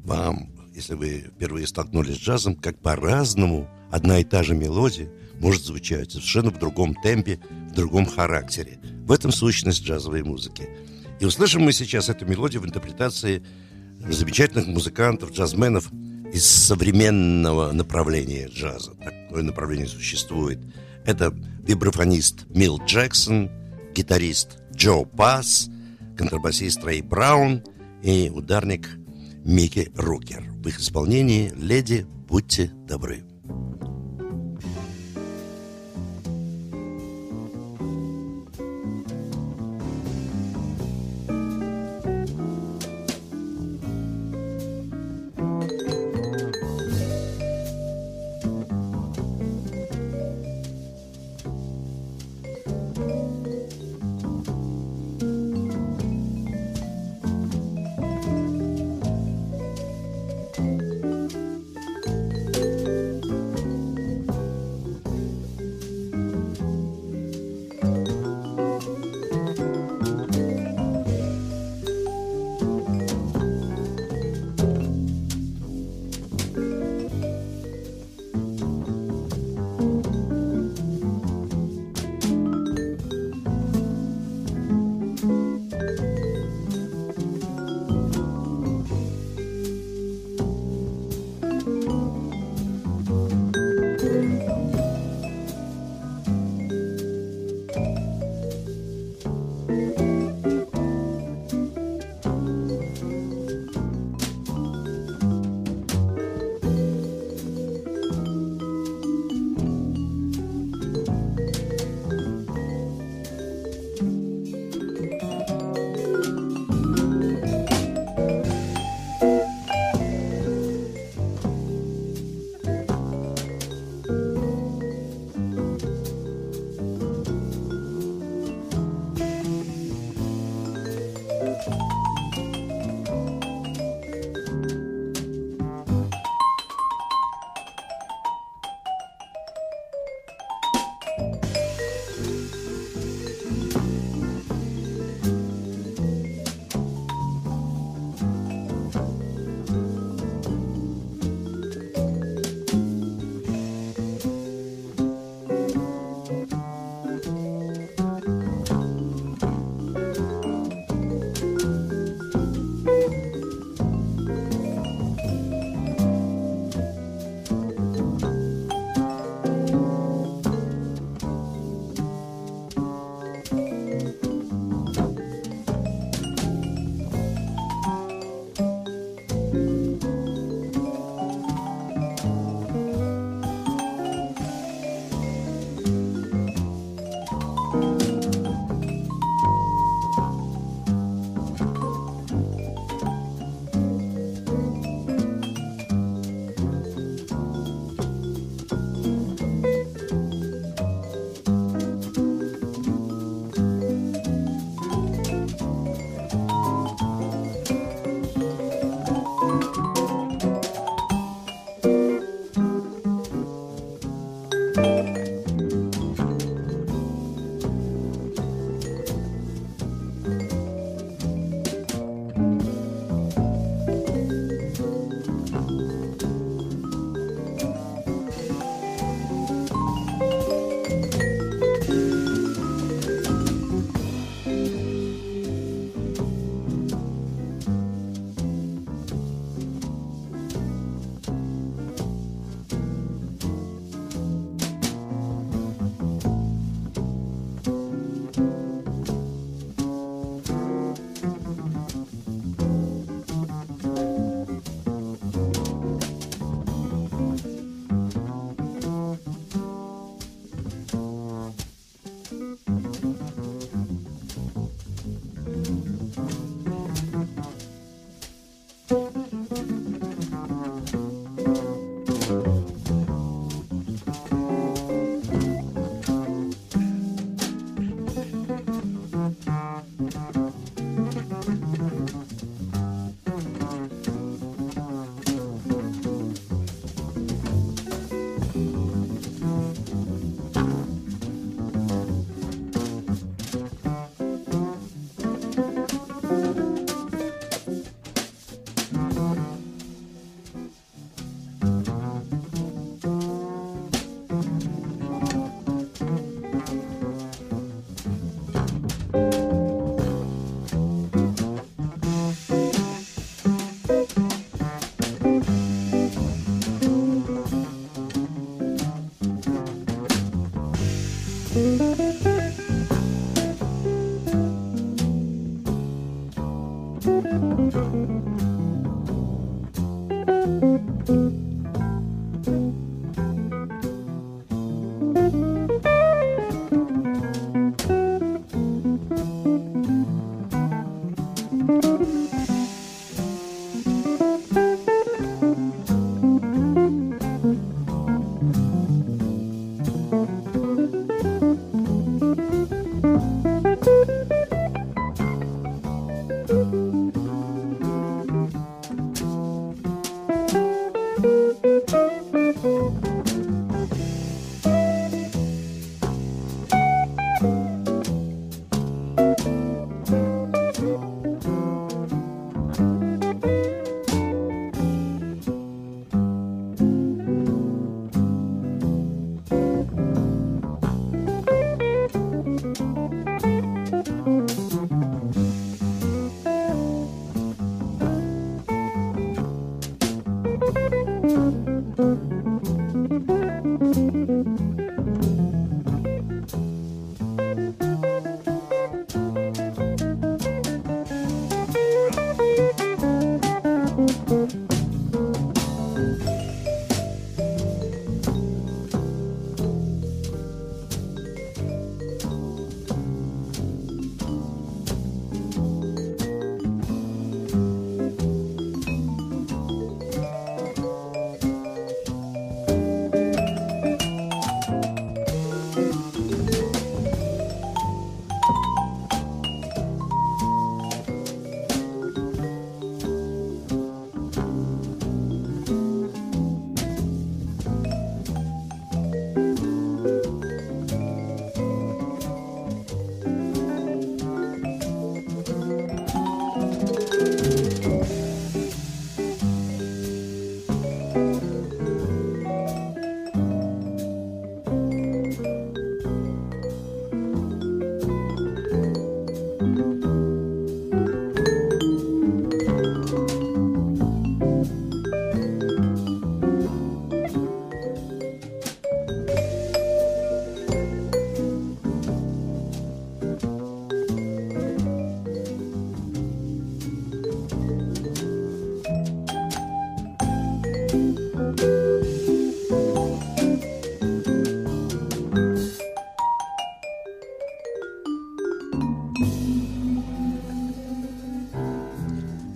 вам, 0.04 0.50
если 0.74 0.96
вы 0.96 1.26
впервые 1.36 1.68
столкнулись 1.68 2.16
с 2.16 2.20
джазом, 2.20 2.56
как 2.56 2.80
по-разному 2.80 3.70
одна 3.92 4.18
и 4.18 4.24
та 4.24 4.42
же 4.42 4.56
мелодия 4.56 5.08
может 5.40 5.66
звучать 5.66 6.14
совершенно 6.14 6.50
в 6.50 6.58
другом 6.58 6.96
темпе, 6.96 7.40
в 7.70 7.76
другом 7.76 8.08
характере. 8.08 8.80
В 9.06 9.12
этом 9.12 9.32
сущность 9.32 9.84
джазовой 9.84 10.24
музыки. 10.24 10.68
И 11.20 11.26
услышим 11.26 11.62
мы 11.62 11.74
сейчас 11.74 12.10
эту 12.10 12.26
мелодию 12.26 12.64
в 12.64 12.66
интерпретации 12.66 13.44
замечательных 14.08 14.68
музыкантов, 14.68 15.32
джазменов 15.32 15.92
из 16.34 16.46
современного 16.46 17.72
направления 17.72 18.48
джаза. 18.48 18.92
Такое 18.96 19.44
направление 19.44 19.88
существует. 19.88 20.60
Это 21.06 21.34
вибрафонист 21.64 22.46
Мил 22.50 22.80
Джексон, 22.86 23.50
гитарист 23.94 24.58
Джо 24.76 25.04
Пасс, 25.06 25.70
контрабасист 26.18 26.84
Рэй 26.84 27.02
Браун 27.02 27.64
и 28.02 28.32
ударник 28.34 28.90
Микки 29.46 29.92
Рукер. 29.96 30.44
В 30.64 30.68
их 30.68 30.80
исполнении 30.80 31.52
«Леди, 31.56 32.06
будьте 32.28 32.72
добры». 32.88 33.33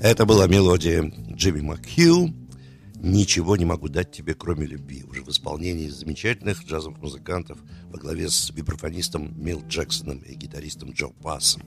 Это 0.07 0.25
была 0.25 0.47
мелодия 0.47 1.03
Джимми 1.33 1.59
Макхью 1.59 2.33
«Ничего 2.95 3.57
не 3.57 3.65
могу 3.65 3.89
дать 3.89 4.09
тебе, 4.09 4.35
кроме 4.35 4.65
любви» 4.65 5.03
уже 5.03 5.21
в 5.21 5.27
исполнении 5.27 5.89
замечательных 5.89 6.63
джазовых 6.63 6.99
музыкантов 6.99 7.59
во 7.91 7.99
главе 7.99 8.29
с 8.29 8.49
вибрафонистом 8.51 9.33
Мил 9.37 9.61
Джексоном 9.67 10.19
и 10.19 10.33
гитаристом 10.33 10.91
Джо 10.91 11.07
Пассом. 11.07 11.61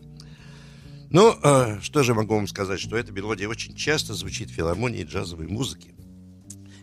Ну, 1.10 1.36
э, 1.42 1.80
что 1.82 2.02
же 2.02 2.14
могу 2.14 2.34
вам 2.34 2.48
сказать, 2.48 2.80
что 2.80 2.96
эта 2.96 3.12
мелодия 3.12 3.46
очень 3.46 3.74
часто 3.74 4.14
звучит 4.14 4.48
в 4.48 4.54
филармонии 4.54 5.04
джазовой 5.04 5.46
музыки. 5.46 5.94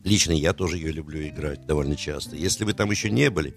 Лично 0.03 0.34
я 0.34 0.53
тоже 0.53 0.78
ее 0.78 0.91
люблю 0.91 1.28
играть 1.28 1.66
довольно 1.66 1.95
часто. 1.95 2.36
Если 2.36 2.66
вы 2.66 2.74
там 2.74 2.91
еще 2.91 3.10
не 3.10 3.32
были, 3.32 3.55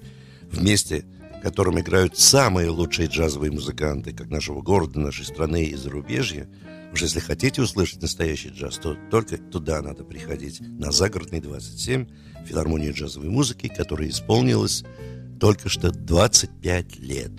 в 0.51 0.63
месте, 0.63 1.05
в 1.39 1.43
котором 1.43 1.79
играют 1.79 2.19
самые 2.19 2.71
лучшие 2.71 3.09
джазовые 3.09 3.53
музыканты, 3.53 4.15
как 4.15 4.31
нашего 4.31 4.63
города, 4.63 4.99
нашей 4.99 5.27
страны 5.27 5.67
и 5.67 5.75
зарубежья– 5.75 6.49
Уж 6.93 7.03
если 7.03 7.21
хотите 7.21 7.63
услышать 7.63 8.03
настоящий 8.03 8.49
джаз, 8.49 8.79
то 8.79 8.97
только 9.11 9.39
туда 9.39 9.81
надо 9.81 10.03
приходить, 10.05 10.61
на 10.61 10.91
Загородный 10.91 11.41
27, 11.41 12.07
филармонию 12.47 12.93
джазовой 12.93 13.29
музыки, 13.29 13.69
которая 13.69 14.09
исполнилась 14.09 14.85
только 15.39 15.69
что 15.69 15.91
25 15.93 16.99
лет. 16.99 17.33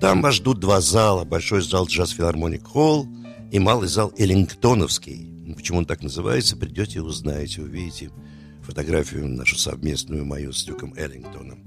Там 0.00 0.22
вас 0.22 0.36
ждут 0.36 0.60
два 0.60 0.80
зала, 0.80 1.24
большой 1.24 1.62
зал 1.62 1.86
джаз 1.86 2.10
филармоник 2.10 2.66
холл 2.66 3.06
и 3.50 3.58
малый 3.58 3.88
зал 3.88 4.12
Эллингтоновский. 4.16 5.54
Почему 5.54 5.78
он 5.78 5.84
так 5.84 6.02
называется, 6.02 6.56
придете 6.56 7.02
узнаете, 7.02 7.60
увидите 7.60 8.10
фотографию 8.62 9.26
нашу 9.28 9.58
совместную 9.58 10.24
мою 10.24 10.52
с 10.52 10.64
Дюком 10.64 10.94
Эллингтоном. 10.94 11.64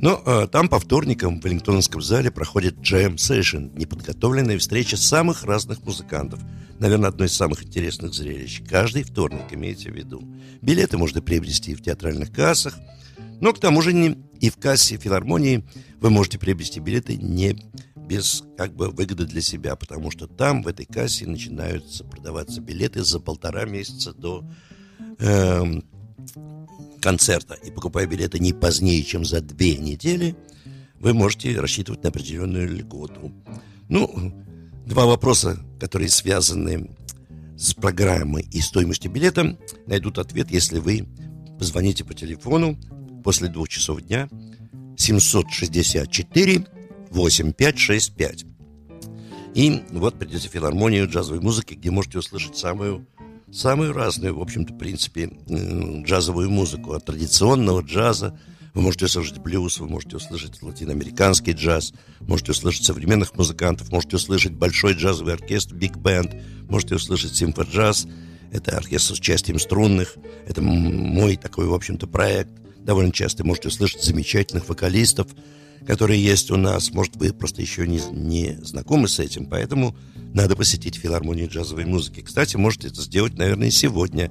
Но 0.00 0.22
э, 0.24 0.48
там 0.50 0.68
по 0.68 0.80
вторникам 0.80 1.40
в 1.40 1.44
Веллингтонском 1.44 2.00
зале 2.00 2.30
проходит 2.30 2.80
джем 2.80 3.18
сейшн, 3.18 3.66
неподготовленная 3.74 4.58
встреча 4.58 4.96
самых 4.96 5.44
разных 5.44 5.82
музыкантов. 5.84 6.40
Наверное, 6.78 7.10
одно 7.10 7.26
из 7.26 7.34
самых 7.34 7.62
интересных 7.64 8.14
зрелищ. 8.14 8.62
Каждый 8.66 9.02
вторник, 9.02 9.42
имейте 9.50 9.90
в 9.90 9.94
виду. 9.94 10.22
Билеты 10.62 10.96
можно 10.96 11.20
приобрести 11.20 11.74
в 11.74 11.82
театральных 11.82 12.32
кассах, 12.32 12.78
но 13.42 13.52
к 13.52 13.60
тому 13.60 13.82
же 13.82 13.92
не 13.92 14.16
и 14.40 14.48
в 14.48 14.56
кассе 14.56 14.96
филармонии 14.96 15.66
вы 16.00 16.08
можете 16.08 16.38
приобрести 16.38 16.80
билеты 16.80 17.16
не 17.16 17.58
без 17.94 18.42
как 18.56 18.74
бы 18.74 18.88
выгоды 18.88 19.26
для 19.26 19.42
себя, 19.42 19.76
потому 19.76 20.10
что 20.10 20.26
там 20.26 20.62
в 20.62 20.68
этой 20.68 20.86
кассе 20.86 21.26
начинаются 21.26 22.04
продаваться 22.04 22.62
билеты 22.62 23.04
за 23.04 23.20
полтора 23.20 23.66
месяца 23.66 24.14
до 24.14 24.44
э, 25.18 25.62
концерта 27.00 27.54
и 27.54 27.70
покупая 27.70 28.06
билеты 28.06 28.38
не 28.38 28.52
позднее, 28.52 29.02
чем 29.02 29.24
за 29.24 29.40
две 29.40 29.76
недели, 29.76 30.36
вы 30.98 31.14
можете 31.14 31.58
рассчитывать 31.58 32.02
на 32.02 32.10
определенную 32.10 32.68
льготу. 32.68 33.32
Ну, 33.88 34.32
два 34.86 35.06
вопроса, 35.06 35.58
которые 35.80 36.08
связаны 36.08 36.90
с 37.56 37.74
программой 37.74 38.46
и 38.50 38.60
стоимостью 38.60 39.10
билета, 39.10 39.58
найдут 39.86 40.18
ответ, 40.18 40.50
если 40.50 40.78
вы 40.78 41.06
позвоните 41.58 42.04
по 42.04 42.14
телефону 42.14 42.78
после 43.24 43.48
двух 43.48 43.68
часов 43.68 44.02
дня 44.02 44.28
764 44.96 46.66
8565. 47.10 48.44
И 49.54 49.82
вот 49.90 50.18
придете 50.18 50.48
в 50.48 50.52
филармонию 50.52 51.08
джазовой 51.08 51.40
музыки, 51.40 51.74
где 51.74 51.90
можете 51.90 52.18
услышать 52.18 52.56
самую 52.56 53.06
самую 53.52 53.92
разную, 53.92 54.36
в 54.36 54.40
общем-то, 54.40 54.74
в 54.74 54.78
принципе, 54.78 55.30
джазовую 55.48 56.50
музыку. 56.50 56.92
От 56.92 57.04
традиционного 57.04 57.82
джаза 57.82 58.38
вы 58.74 58.82
можете 58.82 59.06
услышать 59.06 59.38
блюз, 59.38 59.80
вы 59.80 59.88
можете 59.88 60.16
услышать 60.16 60.62
латиноамериканский 60.62 61.52
джаз, 61.52 61.92
можете 62.20 62.52
услышать 62.52 62.84
современных 62.84 63.34
музыкантов, 63.34 63.90
можете 63.90 64.16
услышать 64.16 64.52
большой 64.52 64.94
джазовый 64.94 65.34
оркестр, 65.34 65.74
биг-бенд, 65.74 66.34
можете 66.68 66.94
услышать 66.94 67.34
симфоджаз. 67.34 68.06
Это 68.52 68.76
оркестр 68.76 69.14
с 69.14 69.18
участием 69.18 69.58
струнных. 69.58 70.16
Это 70.46 70.60
мой 70.60 71.36
такой, 71.36 71.66
в 71.66 71.74
общем-то, 71.74 72.06
проект. 72.06 72.50
Довольно 72.78 73.12
часто 73.12 73.44
можете 73.44 73.68
услышать 73.68 74.02
замечательных 74.02 74.68
вокалистов. 74.68 75.28
Которые 75.86 76.22
есть 76.22 76.50
у 76.50 76.56
нас. 76.56 76.92
Может, 76.92 77.16
вы 77.16 77.32
просто 77.32 77.62
еще 77.62 77.86
не, 77.86 78.00
не 78.12 78.58
знакомы 78.62 79.08
с 79.08 79.18
этим, 79.18 79.46
поэтому 79.46 79.96
надо 80.34 80.56
посетить 80.56 80.96
филармонию 80.96 81.48
джазовой 81.48 81.84
музыки. 81.84 82.20
Кстати, 82.20 82.56
можете 82.56 82.88
это 82.88 83.02
сделать, 83.02 83.36
наверное, 83.36 83.70
сегодня. 83.70 84.30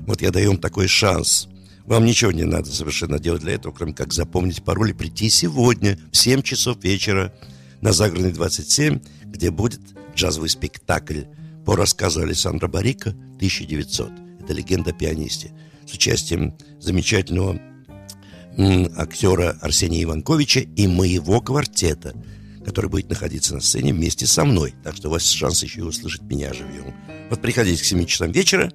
Вот 0.00 0.22
я 0.22 0.30
даю 0.30 0.50
вам 0.50 0.58
такой 0.58 0.88
шанс. 0.88 1.48
Вам 1.86 2.06
ничего 2.06 2.32
не 2.32 2.44
надо 2.44 2.70
совершенно 2.70 3.18
делать 3.18 3.42
для 3.42 3.54
этого, 3.54 3.72
кроме 3.72 3.92
как 3.92 4.12
запомнить 4.12 4.64
пароль 4.64 4.90
и 4.90 4.94
прийти 4.94 5.28
сегодня 5.28 5.98
в 6.12 6.16
7 6.16 6.42
часов 6.42 6.82
вечера 6.82 7.34
на 7.82 7.92
Загородной 7.92 8.32
27, 8.32 9.00
где 9.26 9.50
будет 9.50 9.80
джазовый 10.16 10.48
спектакль 10.48 11.22
по 11.66 11.76
рассказу 11.76 12.22
Александра 12.22 12.68
Барика 12.68 13.10
«1900». 13.38 14.42
Это 14.42 14.52
легенда 14.54 14.90
о 14.90 14.92
пианисте 14.94 15.52
с 15.86 15.92
участием 15.92 16.54
замечательного 16.80 17.60
актера 18.96 19.58
Арсения 19.60 20.02
Иванковича 20.04 20.60
и 20.60 20.86
моего 20.86 21.40
квартета, 21.40 22.14
который 22.64 22.88
будет 22.90 23.08
находиться 23.08 23.54
на 23.54 23.60
сцене 23.60 23.92
вместе 23.92 24.26
со 24.26 24.44
мной. 24.44 24.74
Так 24.82 24.96
что 24.96 25.08
у 25.08 25.12
вас 25.12 25.28
шанс 25.28 25.62
еще 25.62 25.80
и 25.80 25.82
услышать 25.82 26.22
меня 26.22 26.52
живьем. 26.52 26.94
Вот 27.30 27.40
приходите 27.40 27.82
к 27.82 27.84
7 27.84 28.04
часам 28.06 28.32
вечера 28.32 28.72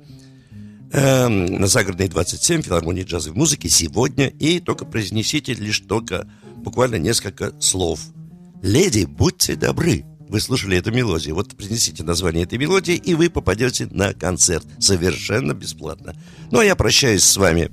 эм, 0.91 1.45
на 1.45 1.67
Загородной 1.67 2.07
27 2.07 2.61
филармонии 2.61 3.03
джазовой 3.03 3.37
музыки 3.37 3.67
сегодня 3.67 4.27
и 4.27 4.59
только 4.59 4.85
произнесите 4.85 5.53
лишь 5.53 5.79
только 5.79 6.27
буквально 6.57 6.95
несколько 6.95 7.53
слов. 7.59 8.01
«Леди, 8.61 9.05
будьте 9.05 9.55
добры!» 9.55 10.05
Вы 10.29 10.39
слушали 10.41 10.77
эту 10.77 10.91
мелодию. 10.91 11.33
Вот 11.33 11.55
произнесите 11.55 12.03
название 12.03 12.43
этой 12.43 12.59
мелодии, 12.59 12.93
и 12.93 13.15
вы 13.15 13.31
попадете 13.31 13.87
на 13.89 14.13
концерт 14.13 14.63
совершенно 14.77 15.55
бесплатно. 15.55 16.15
Ну, 16.51 16.59
а 16.59 16.65
я 16.65 16.75
прощаюсь 16.75 17.23
с 17.23 17.35
вами. 17.35 17.71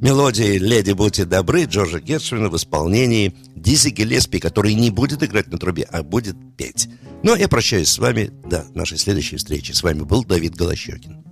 Мелодии 0.00 0.58
«Леди, 0.58 0.92
будьте 0.92 1.24
добры» 1.24 1.64
Джорджа 1.64 1.98
Гершвина 1.98 2.48
в 2.50 2.56
исполнении 2.56 3.34
Дизи 3.56 3.88
Гелеспи, 3.88 4.38
который 4.38 4.74
не 4.74 4.90
будет 4.90 5.24
играть 5.24 5.48
на 5.48 5.58
трубе, 5.58 5.88
а 5.90 6.04
будет 6.04 6.36
петь. 6.56 6.88
Ну, 7.24 7.34
а 7.34 7.38
я 7.38 7.48
прощаюсь 7.48 7.88
с 7.88 7.98
вами 7.98 8.30
до 8.48 8.64
нашей 8.74 8.96
следующей 8.96 9.38
встречи. 9.38 9.72
С 9.72 9.82
вами 9.82 10.02
был 10.02 10.24
Давид 10.24 10.54
Голощекин. 10.54 11.24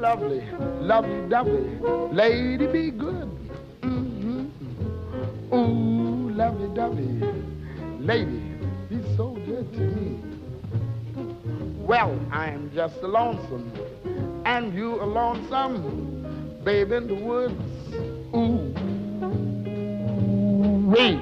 Lovely, 0.00 0.42
lovely, 0.82 1.28
lovely 1.28 2.10
lady 2.12 2.66
be 2.66 2.90
good. 2.90 3.39
Lady 8.00 8.42
be 8.88 9.02
so 9.16 9.30
good 9.46 9.72
to 9.74 9.80
me. 9.80 10.18
Well, 11.78 12.18
I'm 12.32 12.70
just 12.74 12.96
a 13.02 13.06
lonesome, 13.06 13.70
and 14.46 14.74
you 14.74 15.02
a 15.02 15.04
lonesome, 15.04 16.60
babe 16.64 16.92
in 16.92 17.06
the 17.08 17.14
woods. 17.14 17.54
Ooh, 18.34 18.72
wait, 20.90 21.20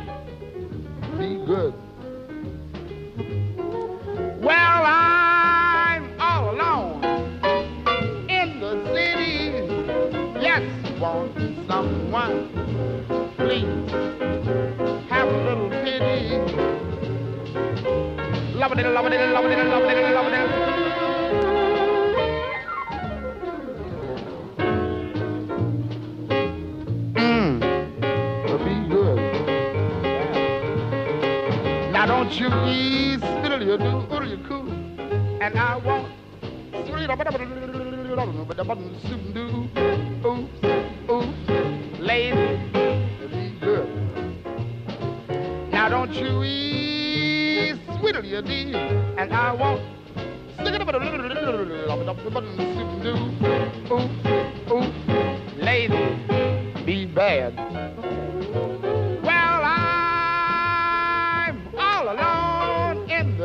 lovely, 19.50 19.70
lovely. 19.70 19.97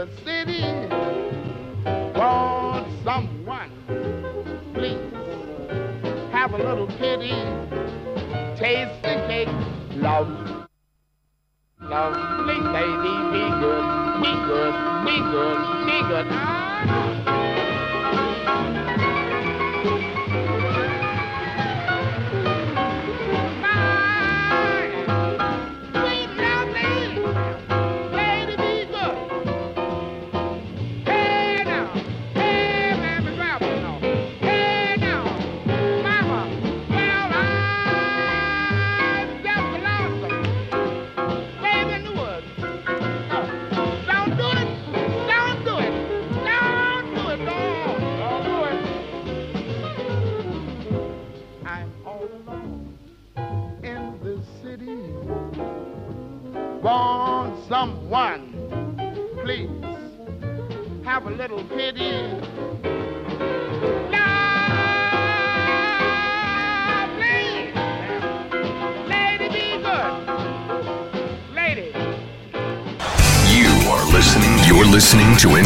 The 0.05 0.09
city. 0.25 0.61
Want 2.17 2.87
someone, 3.05 3.71
please 4.73 4.99
have 6.33 6.53
a 6.53 6.57
little 6.57 6.87
pity. 6.87 7.31
Taste 8.59 9.01
the 9.01 9.25
cake, 9.27 9.47
love. 9.95 10.27
Lovely 11.79 12.59
lady, 12.75 13.15
be 13.31 13.43
good, 13.61 13.85
be 14.23 14.33
good, 14.47 14.75
be 15.05 15.19
good, 15.31 15.85
be 15.85 15.97
good. 16.09 16.52